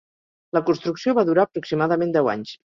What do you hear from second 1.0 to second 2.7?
va durar aproximadament deu anys.